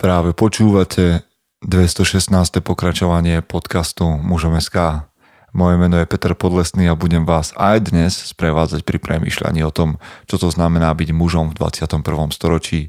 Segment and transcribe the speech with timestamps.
[0.00, 1.28] Práve počúvate
[1.60, 2.32] 216.
[2.64, 5.04] pokračovanie podcastu Mužom SK.
[5.52, 10.00] Moje meno je Peter Podlesný a budem vás aj dnes sprevádzať pri premýšľaní o tom,
[10.24, 12.00] čo to znamená byť mužom v 21.
[12.32, 12.88] storočí.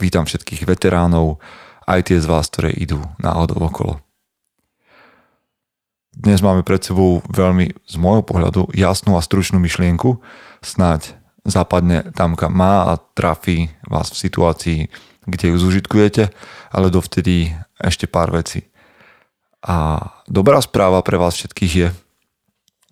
[0.00, 1.44] Vítam všetkých veteránov,
[1.84, 4.00] aj tie z vás, ktoré idú náhodou okolo.
[6.16, 10.24] Dnes máme pred sebou veľmi, z môjho pohľadu, jasnú a stručnú myšlienku.
[10.64, 14.80] Snáď zapadne tam, kam má a trafí vás v situácii,
[15.26, 16.30] kde ju zužitkujete,
[16.72, 18.66] ale dovtedy ešte pár vecí.
[19.66, 19.98] A
[20.30, 21.88] dobrá správa pre vás všetkých je,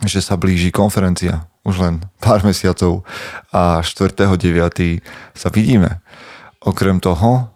[0.05, 3.07] že sa blíži konferencia už len pár mesiacov
[3.55, 5.01] a 4.9.
[5.33, 6.05] sa vidíme.
[6.61, 7.55] Okrem toho,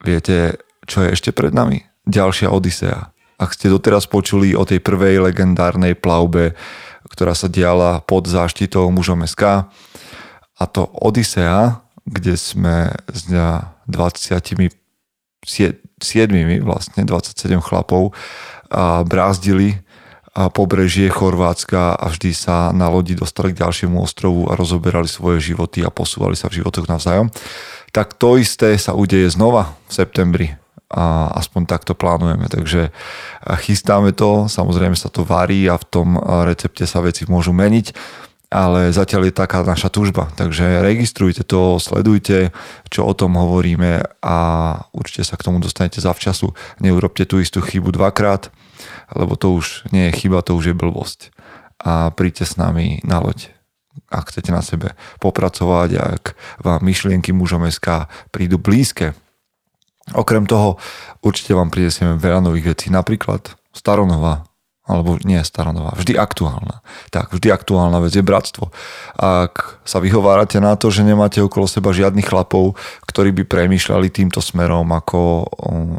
[0.00, 0.56] viete,
[0.88, 1.84] čo je ešte pred nami?
[2.08, 3.12] Ďalšia Odisea.
[3.36, 6.56] Ak ste doteraz počuli o tej prvej legendárnej plavbe
[7.06, 9.70] ktorá sa diala pod záštitou mužom SK
[10.56, 14.70] a to Odisea, kde sme s 27
[16.62, 18.14] vlastne, 27 chlapov
[18.70, 19.82] a brázdili
[20.36, 25.40] a pobrežie Chorvátska a vždy sa na lodi dostali k ďalšiemu ostrovu a rozoberali svoje
[25.40, 27.32] životy a posúvali sa v životoch navzájom.
[27.88, 30.52] Tak to isté sa udeje znova v septembri
[30.92, 32.46] a aspoň takto plánujeme.
[32.52, 32.92] Takže
[33.64, 37.96] chystáme to, samozrejme sa to varí a v tom recepte sa veci môžu meniť,
[38.50, 40.30] ale zatiaľ je taká naša túžba.
[40.38, 42.54] Takže registrujte to, sledujte,
[42.88, 44.36] čo o tom hovoríme a
[44.94, 46.54] určite sa k tomu dostanete zavčasu.
[46.78, 48.50] Neurobte tú istú chybu dvakrát,
[49.14, 51.34] lebo to už nie je chyba, to už je blbosť.
[51.82, 53.52] A príďte s nami na loď
[54.12, 54.92] ak chcete na sebe
[55.24, 56.24] popracovať, ak
[56.60, 59.16] vám myšlienky mužom SK prídu blízke,
[60.14, 60.78] Okrem toho
[61.26, 64.45] určite vám prinesieme veľa nových vecí, napríklad Staronová,
[64.86, 66.80] alebo nie Staronová, vždy aktuálna.
[67.10, 68.70] Tak, vždy aktuálna vec je bratstvo.
[69.18, 72.78] Ak sa vyhovárate na to, že nemáte okolo seba žiadnych chlapov,
[73.10, 75.50] ktorí by premýšľali týmto smerom ako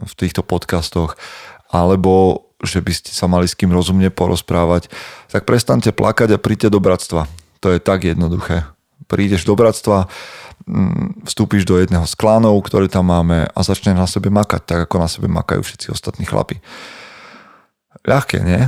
[0.08, 1.20] v týchto podcastoch,
[1.68, 4.90] alebo že by ste sa mali s kým rozumne porozprávať,
[5.30, 7.30] tak prestante plakať a príďte do bratstva.
[7.62, 8.66] To je tak jednoduché.
[9.06, 10.10] Prídeš do bratstva,
[10.68, 14.80] Mm, vstúpiš do jedného z klánov, ktoré tam máme a začne na sebe makať, tak
[14.84, 16.60] ako na sebe makajú všetci ostatní chlapi.
[18.04, 18.68] Ľahké, nie?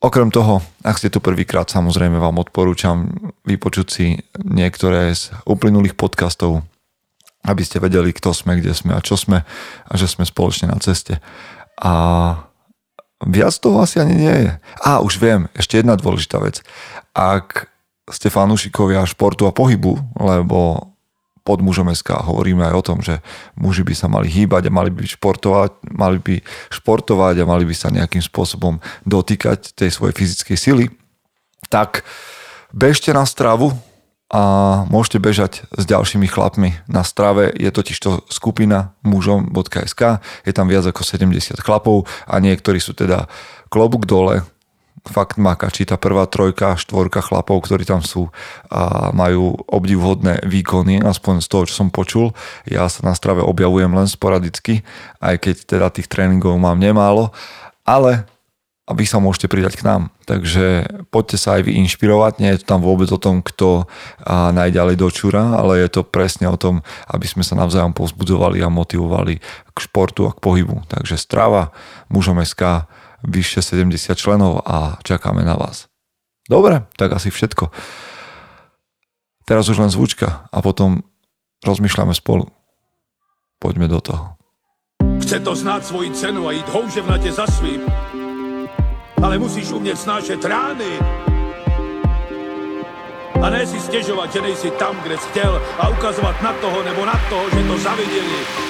[0.00, 3.12] Okrem toho, ak ste tu prvýkrát, samozrejme vám odporúčam
[3.44, 6.64] vypočuť si niektoré z uplynulých podcastov,
[7.44, 9.44] aby ste vedeli, kto sme, kde sme a čo sme
[9.84, 11.20] a že sme spoločne na ceste.
[11.76, 11.92] A
[13.28, 14.52] viac toho asi ani nie je.
[14.80, 16.64] A už viem, ešte jedna dôležitá vec.
[17.12, 17.68] Ak
[18.08, 20.89] ste fanúšikovia športu a pohybu, lebo
[21.50, 23.18] pod mužom SK hovoríme aj o tom, že
[23.58, 26.38] muži by sa mali hýbať a mali by športovať, mali by
[26.70, 30.84] športovať a mali by sa nejakým spôsobom dotýkať tej svojej fyzickej sily,
[31.66, 32.06] tak
[32.70, 33.74] bežte na stravu
[34.30, 34.42] a
[34.86, 36.78] môžete bežať s ďalšími chlapmi.
[36.86, 37.50] Na strave.
[37.50, 43.26] Je totiž to skupina mužom.sk, je tam viac ako 70 chlapov a niektorí sú teda
[43.74, 44.46] klobúk dole,
[45.08, 48.28] fakt makači, tá prvá trojka, štvorka chlapov, ktorí tam sú
[48.68, 52.36] a majú obdivhodné výkony, aspoň z toho, čo som počul.
[52.68, 54.84] Ja sa na strave objavujem len sporadicky,
[55.24, 57.32] aj keď teda tých tréningov mám nemálo,
[57.88, 58.28] ale
[58.90, 60.10] a vy sa môžete pridať k nám.
[60.26, 60.82] Takže
[61.14, 62.42] poďte sa aj vy inšpirovať.
[62.42, 63.86] Nie je to tam vôbec o tom, kto
[64.26, 69.38] najďalej dočúra, ale je to presne o tom, aby sme sa navzájom povzbudzovali a motivovali
[69.70, 70.90] k športu a k pohybu.
[70.90, 71.70] Takže strava
[72.10, 72.42] mužom
[73.20, 75.92] SK vyššie 70 členov a čakáme na vás.
[76.48, 77.68] Dobre, tak asi všetko.
[79.44, 81.04] Teraz už len zvučka a potom
[81.66, 82.48] rozmýšľame spolu.
[83.60, 84.24] Poďme do toho.
[85.20, 87.80] Chce to znát svoji cenu a jít houževnatě za svým.
[89.22, 90.98] Ale musíš umět snášet rány.
[93.42, 97.04] A ne si stěžovat, že nejsi tam, kde jsi chtěl a ukazovat na toho nebo
[97.04, 98.69] na toho, že to zaviděli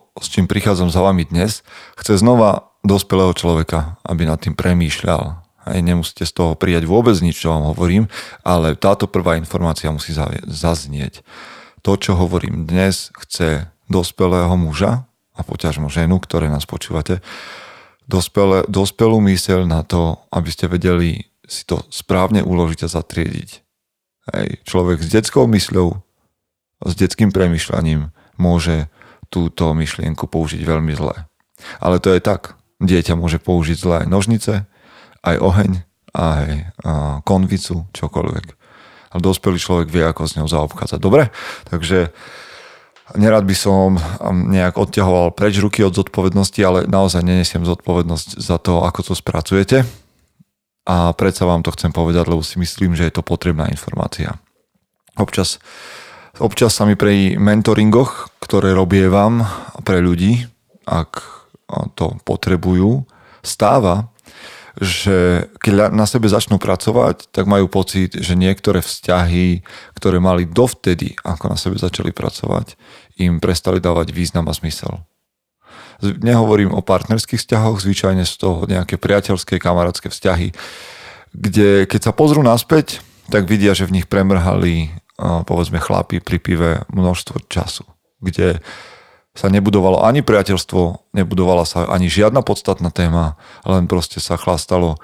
[0.31, 1.67] čím prichádzam za vami dnes,
[1.99, 5.43] chce znova dospelého človeka, aby nad tým premýšľal.
[5.61, 8.07] Aj nemusíte z toho prijať vôbec nič, čo vám hovorím,
[8.41, 10.15] ale táto prvá informácia musí
[10.47, 11.21] zaznieť.
[11.85, 15.05] To, čo hovorím dnes, chce dospelého muža
[15.35, 17.19] a poťažmo ženu, ktoré nás počúvate,
[18.09, 23.49] dospele, dospelú myseľ na to, aby ste vedeli si to správne uložiť a zatriediť.
[24.31, 25.99] Hej, človek s detskou mysľou,
[26.87, 28.89] s detským premyšľaním môže
[29.31, 31.15] túto myšlienku použiť veľmi zle.
[31.79, 34.65] Ale to je tak Dieťa môže použiť zle aj nožnice,
[35.21, 35.85] aj oheň,
[36.17, 36.73] aj
[37.21, 38.45] konvicu, čokoľvek.
[39.13, 40.97] Ale dospelý človek vie, ako s ňou zaobchádzať.
[40.97, 41.29] Dobre?
[41.69, 42.09] Takže
[43.21, 44.01] nerad by som
[44.49, 49.85] nejak odťahoval preč ruky od zodpovednosti, ale naozaj nenesiem zodpovednosť za to, ako to spracujete.
[50.89, 54.41] A predsa vám to chcem povedať, lebo si myslím, že je to potrebná informácia.
[55.13, 55.61] Občas,
[56.41, 59.45] občas sa mi pri mentoringoch, ktoré robievam
[59.85, 60.49] pre ľudí,
[60.89, 61.21] ak
[61.95, 63.05] to potrebujú,
[63.45, 64.11] stáva,
[64.79, 69.61] že keď na sebe začnú pracovať, tak majú pocit, že niektoré vzťahy,
[69.95, 72.79] ktoré mali dovtedy, ako na sebe začali pracovať,
[73.19, 75.03] im prestali dávať význam a zmysel.
[76.01, 80.55] Nehovorím o partnerských vzťahoch, zvyčajne z toho nejaké priateľské, kamarátske vzťahy,
[81.35, 84.91] kde keď sa pozrú naspäť, tak vidia, že v nich premrhali
[85.21, 87.85] povedzme chlapi pri pive množstvo času,
[88.17, 88.59] kde
[89.31, 94.99] sa nebudovalo ani priateľstvo, nebudovala sa ani žiadna podstatná téma, len proste sa chlastalo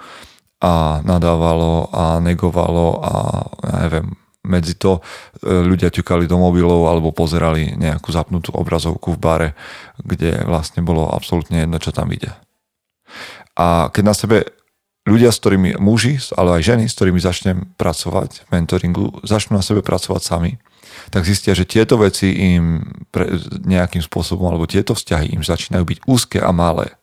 [0.60, 3.14] a nadávalo a negovalo a
[3.62, 4.08] ja neviem,
[4.48, 5.02] medzi to e,
[5.48, 9.50] ľudia ťukali do mobilov alebo pozerali nejakú zapnutú obrazovku v bare,
[10.02, 12.31] kde vlastne bolo absolútne jedno, čo tam ide.
[13.60, 14.56] A keď na sebe
[15.07, 19.63] ľudia, s ktorými muži, ale aj ženy, s ktorými začnem pracovať v mentoringu, začnú na
[19.63, 20.59] sebe pracovať sami,
[21.07, 26.00] tak zistia, že tieto veci im pre, nejakým spôsobom, alebo tieto vzťahy im začínajú byť
[26.04, 27.00] úzke a malé.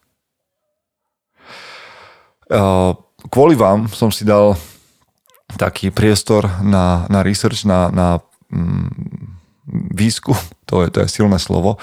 [3.32, 4.52] Kvôli vám som si dal
[5.56, 8.08] taký priestor na, na research, na, na
[8.52, 8.90] mm,
[9.96, 10.36] výskum,
[10.68, 11.80] to je, to je silné slovo,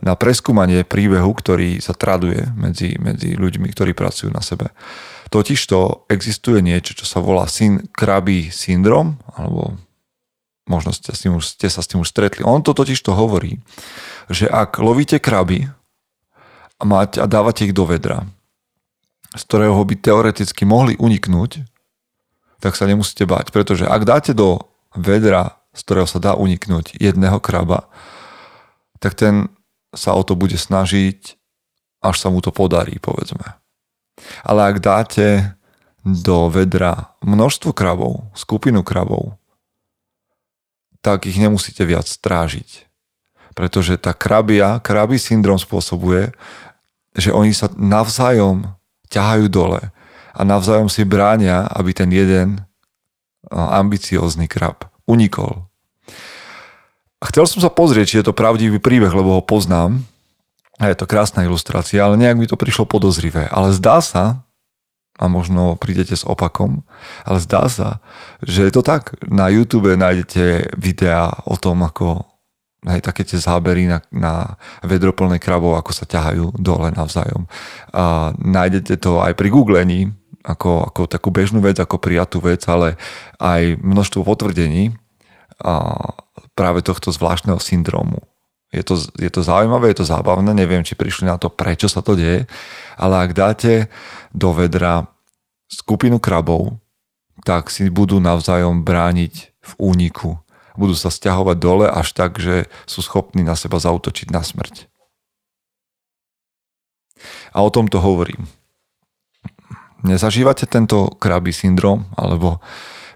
[0.00, 4.72] na preskúmanie príbehu, ktorý sa traduje medzi, medzi ľuďmi, ktorí pracujú na sebe.
[5.32, 9.80] Totižto existuje niečo, čo sa volá syn, krabí syndrom, alebo
[10.68, 12.44] možno ste, s tým už, ste sa s tým už stretli.
[12.44, 13.56] On to totiž to hovorí,
[14.28, 15.72] že ak lovíte kraby
[16.76, 18.28] a, máte, a dávate ich do vedra,
[19.32, 21.64] z ktorého by teoreticky mohli uniknúť,
[22.60, 27.40] tak sa nemusíte báť, pretože ak dáte do vedra, z ktorého sa dá uniknúť jedného
[27.40, 27.88] kraba,
[29.00, 29.48] tak ten
[29.96, 31.40] sa o to bude snažiť,
[32.04, 33.61] až sa mu to podarí, povedzme.
[34.44, 35.56] Ale ak dáte
[36.02, 39.38] do vedra množstvo krabov, skupinu krabov,
[41.02, 42.86] tak ich nemusíte viac strážiť.
[43.52, 46.32] Pretože tá krabia, krabí syndrom spôsobuje,
[47.12, 48.64] že oni sa navzájom
[49.12, 49.92] ťahajú dole
[50.32, 52.64] a navzájom si bránia, aby ten jeden
[53.52, 55.68] ambiciózny krab unikol.
[57.22, 60.02] A chcel som sa pozrieť, či je to pravdivý príbeh, lebo ho poznám.
[60.82, 63.46] A je to krásna ilustrácia, ale nejak mi to prišlo podozrivé.
[63.46, 64.42] Ale zdá sa,
[65.20, 66.82] a možno prídete s opakom,
[67.22, 68.02] ale zdá sa,
[68.42, 69.14] že je to tak.
[69.22, 72.26] Na YouTube nájdete videá o tom, ako
[72.88, 77.46] hej, také tie zábery na, na vedroplné krabov, ako sa ťahajú dole navzájom.
[77.94, 80.10] A nájdete to aj pri googlení,
[80.42, 82.98] ako, ako takú bežnú vec, ako prijatú vec, ale
[83.38, 84.96] aj množstvo potvrdení
[85.62, 85.94] a
[86.58, 88.31] práve tohto zvláštneho syndromu.
[88.72, 92.00] Je to, je to zaujímavé, je to zábavné, neviem, či prišli na to, prečo sa
[92.00, 92.48] to deje,
[92.96, 93.92] ale ak dáte
[94.32, 95.12] do vedra
[95.68, 96.80] skupinu krabov,
[97.44, 100.40] tak si budú navzájom brániť v úniku.
[100.72, 104.88] Budú sa stiahovať dole až tak, že sú schopní na seba zautočiť na smrť.
[107.52, 108.48] A o tom to hovorím.
[110.02, 112.58] Nezažívate tento krabý syndrom, alebo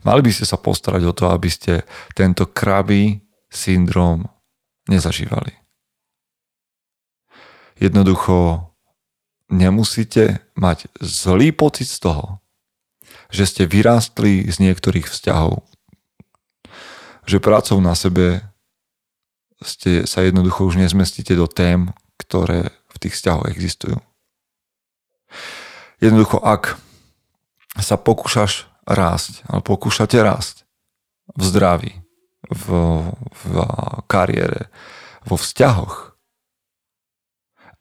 [0.05, 4.29] mali by ste sa postarať o to, aby ste tento krabý syndrom
[4.87, 5.53] nezažívali.
[7.77, 8.73] Jednoducho
[9.53, 12.41] nemusíte mať zlý pocit z toho,
[13.31, 15.63] že ste vyrástli z niektorých vzťahov.
[17.27, 18.43] Že prácou na sebe
[19.61, 23.99] ste, sa jednoducho už nezmestíte do tém, ktoré v tých vzťahoch existujú.
[26.01, 26.79] Jednoducho, ak
[27.81, 30.65] sa pokúšaš rásť, ale pokúšate rásť
[31.35, 31.93] v zdraví,
[32.51, 32.67] v,
[33.45, 33.53] v
[34.07, 34.73] kariére,
[35.27, 36.15] vo vzťahoch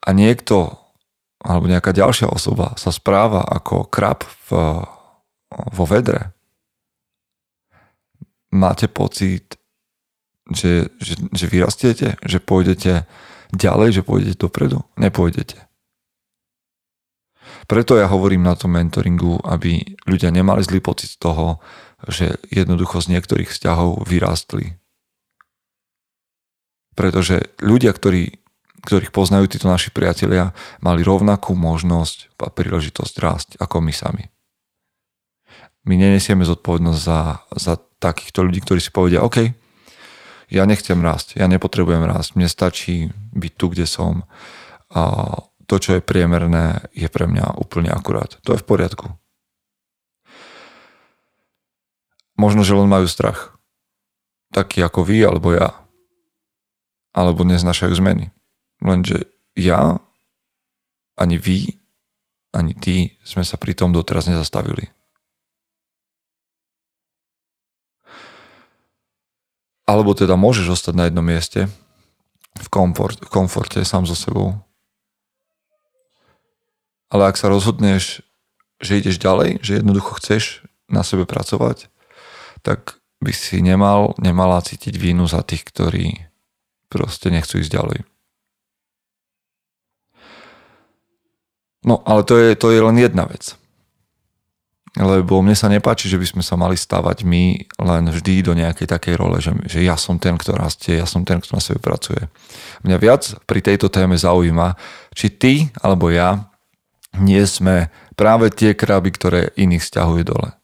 [0.05, 0.81] a niekto
[1.45, 4.81] alebo nejaká ďalšia osoba sa správa ako krab v
[5.55, 6.36] vo vedre,
[8.51, 9.55] máte pocit,
[10.51, 13.07] že, že, že vyrastiete, že pôjdete
[13.55, 14.84] ďalej, že pôjdete dopredu?
[15.00, 15.63] Nepôjdete.
[17.65, 21.57] Preto ja hovorím na tom mentoringu, aby ľudia nemali zlý pocit z toho,
[22.07, 24.75] že jednoducho z niektorých vzťahov vyrástli.
[26.95, 28.39] Pretože ľudia, ktorí,
[28.83, 34.25] ktorých poznajú títo naši priatelia, mali rovnakú možnosť a príležitosť rásť ako my sami
[35.85, 39.53] my nenesieme zodpovednosť za, za takýchto ľudí, ktorí si povedia, OK,
[40.49, 44.25] ja nechcem rásť, ja nepotrebujem rásť, mne stačí byť tu, kde som.
[44.93, 45.01] A
[45.65, 48.37] to, čo je priemerné, je pre mňa úplne akurát.
[48.45, 49.09] To je v poriadku.
[52.35, 53.55] Možno, že len majú strach.
[54.51, 55.71] Taký ako vy alebo ja.
[57.15, 58.31] Alebo neznašajú zmeny.
[58.83, 60.03] Lenže ja,
[61.15, 61.79] ani vy,
[62.51, 64.91] ani ty sme sa pri tom doteraz nezastavili.
[69.85, 71.69] Alebo teda môžeš ostať na jednom mieste,
[72.57, 74.57] v, komfort, v komforte sám so sebou.
[77.11, 78.25] Ale ak sa rozhodneš,
[78.81, 81.87] že ideš ďalej, že jednoducho chceš na sebe pracovať,
[82.65, 86.25] tak by si nemal, nemala cítiť vínu za tých, ktorí
[86.89, 88.00] proste nechcú ísť ďalej.
[91.86, 93.53] No, ale to je, to je len jedna vec.
[94.95, 98.88] Lebo mne sa nepáči, že by sme sa mali stavať my len vždy do nejakej
[98.89, 101.84] takej role, že, že ja som ten, kto rastie, ja som ten, kto na sebe
[101.84, 102.31] pracuje.
[102.88, 104.79] Mňa viac pri tejto téme zaujíma,
[105.12, 105.53] či ty
[105.84, 106.48] alebo ja
[107.19, 110.55] nie sme práve tie kraby, ktoré iných stiahujú dole.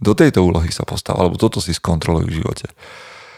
[0.00, 2.66] Do tejto úlohy sa postav, alebo toto si skontroluj v živote.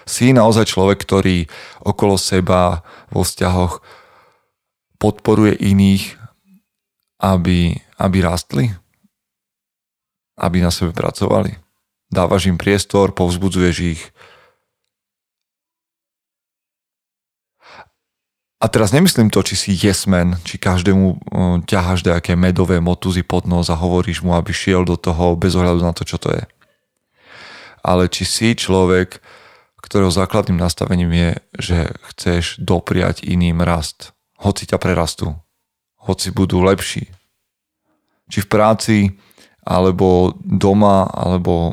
[0.06, 1.50] Si naozaj človek, ktorý
[1.82, 3.82] okolo seba vo vzťahoch
[5.02, 6.14] podporuje iných,
[7.18, 8.70] aby, aby rástli?
[10.38, 11.58] Aby na sebe pracovali?
[12.10, 14.02] Dávaš im priestor, povzbudzuješ ich.
[18.62, 21.18] A teraz nemyslím to, či si yes man, či každému
[21.66, 25.82] ťaháš nejaké medové motuzy pod nos a hovoríš mu, aby šiel do toho bez ohľadu
[25.82, 26.46] na to, čo to je.
[27.82, 29.18] Ale či si človek,
[29.82, 31.78] ktorého základným nastavením je, že
[32.14, 35.34] chceš dopriať iným rast hoci ťa prerastú,
[36.06, 37.10] hoci budú lepší.
[38.30, 38.98] Či v práci,
[39.62, 41.70] alebo doma, alebo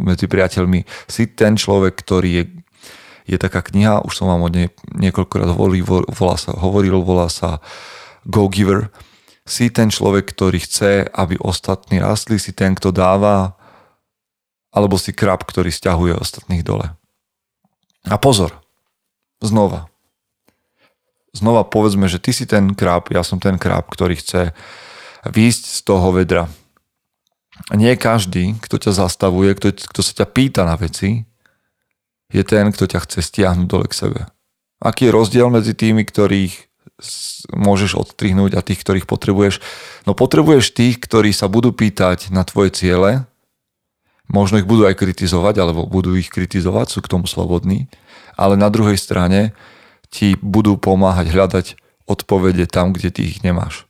[0.00, 0.88] medzi priateľmi.
[1.04, 2.44] Si ten človek, ktorý je,
[3.28, 7.60] je taká kniha, už som vám o nej niekoľkokrát hovoril, volá sa, hovoril, volá sa
[8.24, 8.88] Go Giver.
[9.44, 13.52] Si ten človek, ktorý chce, aby ostatní rastli, si ten, kto dáva,
[14.72, 16.96] alebo si krab, ktorý stiahuje ostatných dole.
[18.08, 18.56] A pozor,
[19.44, 19.92] znova,
[21.36, 24.56] znova povedzme, že ty si ten kráp, ja som ten kráp, ktorý chce
[25.28, 26.48] výjsť z toho vedra.
[27.74, 31.27] Nie každý, kto ťa zastavuje, kto, kto sa ťa pýta na veci,
[32.28, 34.20] je ten, kto ťa chce stiahnuť dole k sebe.
[34.78, 36.68] Aký je rozdiel medzi tými, ktorých
[37.54, 39.60] môžeš odstrihnúť a tých, ktorých potrebuješ?
[40.04, 43.26] No potrebuješ tých, ktorí sa budú pýtať na tvoje ciele,
[44.30, 47.88] možno ich budú aj kritizovať, alebo budú ich kritizovať, sú k tomu slobodní,
[48.36, 49.56] ale na druhej strane
[50.12, 51.66] ti budú pomáhať hľadať
[52.08, 53.84] odpovede tam, kde ty ich nemáš.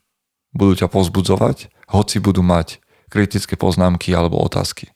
[0.51, 4.91] Budú ťa pozbudzovať, hoci budú mať kritické poznámky alebo otázky.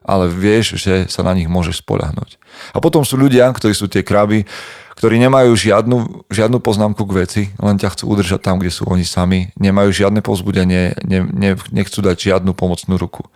[0.00, 2.40] Ale vieš, že sa na nich môžeš spoľahnúť.
[2.72, 4.48] A potom sú ľudia, ktorí sú tie kraby,
[4.96, 9.04] ktorí nemajú žiadnu, žiadnu poznámku k veci, len ťa chcú udržať tam, kde sú oni
[9.04, 13.28] sami, nemajú žiadne pozbudenie, ne, ne, nechcú dať žiadnu pomocnú ruku.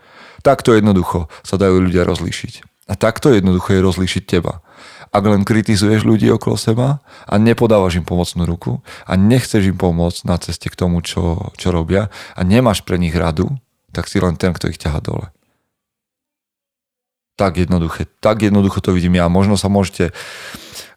[0.45, 2.87] Takto jednoducho sa dajú ľudia rozlíšiť.
[2.93, 4.61] A takto jednoducho je rozlíšiť teba
[5.15, 10.27] ak len kritizuješ ľudí okolo seba a nepodávaš im pomocnú ruku a nechceš im pomôcť
[10.27, 13.47] na ceste k tomu, čo, čo robia a nemáš pre nich radu,
[13.95, 15.31] tak si len ten, kto ich ťaha dole.
[17.35, 19.27] Tak jednoduché, tak jednoducho to vidím ja.
[19.27, 20.15] Možno sa môžete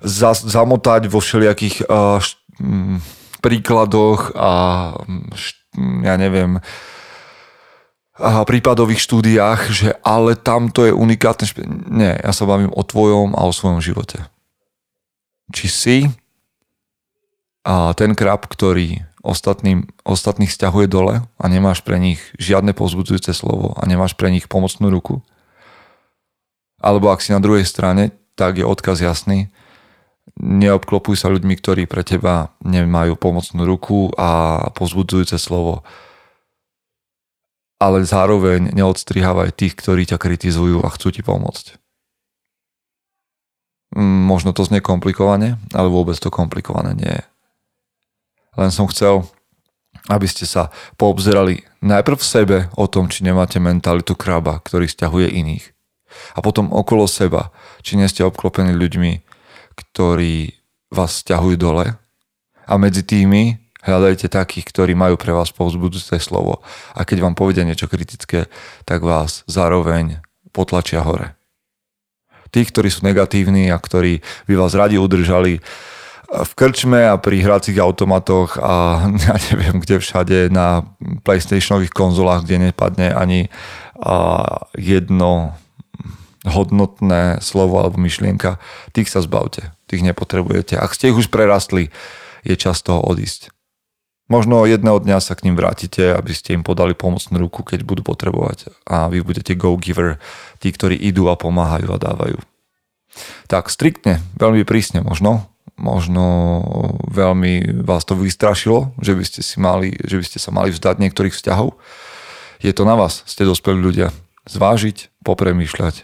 [0.01, 3.01] za, zamotať vo všelijakých uh, š, m,
[3.41, 4.51] príkladoch a
[5.33, 5.57] š,
[6.05, 6.61] ja neviem,
[8.21, 11.45] prípadových štúdiách, že ale tamto je unikátne.
[11.89, 14.25] Nie, ja sa bavím o tvojom a o svojom živote.
[15.53, 15.97] Či si
[17.61, 23.77] a ten krab, ktorý ostatným, ostatných stiahuje dole a nemáš pre nich žiadne povzbudzujúce slovo
[23.77, 25.21] a nemáš pre nich pomocnú ruku.
[26.87, 29.51] Alebo ak si na druhej strane, tak je odkaz jasný.
[30.39, 35.83] Neobklopuj sa ľuďmi, ktorí pre teba nemajú pomocnú ruku a povzbudzujúce slovo
[37.77, 41.77] ale zároveň neodstrihávaj tých, ktorí ťa kritizujú a chcú ti pomôcť.
[43.93, 47.23] Mm, možno to znie komplikovane, ale vôbec to komplikované nie je.
[48.57, 49.29] Len som chcel,
[50.09, 55.29] aby ste sa poobzerali najprv v sebe o tom, či nemáte mentalitu kraba, ktorý stiahuje
[55.29, 55.76] iných.
[56.35, 57.49] A potom okolo seba,
[57.81, 59.11] či nie ste obklopení ľuďmi,
[59.77, 60.57] ktorí
[60.93, 61.97] vás stiahujú dole.
[62.67, 66.59] A medzi tými Hľadajte takých, ktorí majú pre vás povzbudujúce slovo
[66.91, 68.51] a keď vám povedia niečo kritické,
[68.83, 70.19] tak vás zároveň
[70.51, 71.39] potlačia hore.
[72.51, 74.19] Tí, ktorí sú negatívni a ktorí
[74.51, 75.63] by vás radi udržali
[76.27, 78.99] v krčme a pri hracích automatoch a
[79.31, 80.83] ja neviem kde všade na
[81.23, 83.47] PlayStationových konzolách, kde nepadne ani
[84.75, 85.55] jedno
[86.47, 88.57] hodnotné slovo alebo myšlienka,
[88.95, 90.79] tých sa zbavte, tých nepotrebujete.
[90.79, 91.91] Ak ste ich už prerastli,
[92.47, 93.51] je čas toho odísť.
[94.27, 98.03] Možno jedného dňa sa k ním vrátite, aby ste im podali pomocnú ruku, keď budú
[98.03, 98.67] potrebovať.
[98.83, 100.19] A vy budete go-giver,
[100.59, 102.39] tí, ktorí idú a pomáhajú a dávajú.
[103.47, 105.47] Tak striktne, veľmi prísne možno,
[105.79, 106.59] možno
[107.07, 110.99] veľmi vás to vystrašilo, že by ste, si mali, že by ste sa mali vzdať
[110.99, 111.79] niektorých vzťahov.
[112.59, 114.11] Je to na vás, ste dospelí ľudia.
[114.43, 116.03] Zvážiť, popremýšľať,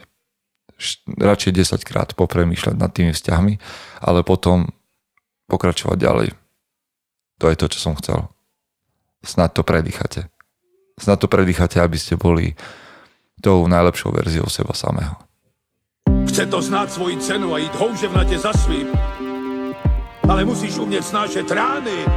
[1.08, 3.54] radšej 10 krát popremýšľať nad tými vzťahmi,
[4.04, 4.70] ale potom
[5.48, 6.30] pokračovať ďalej.
[7.40, 8.32] To je to, čo som chcel.
[9.24, 10.28] Snad to predýchate.
[11.00, 12.54] Snad to predýchate, aby ste boli
[13.42, 15.20] tou najlepšou verziou seba samého.
[16.30, 18.88] Chce to znáť svoji cenu a ísť houževnate za svým.
[20.24, 22.08] Ale musíš umieť snášať rány.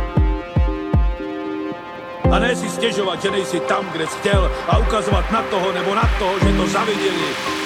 [2.26, 5.90] A ne si stiežovať, že nejsi tam, kde si chcel a ukazovať na toho nebo
[5.94, 7.65] na toho, že to zavideli.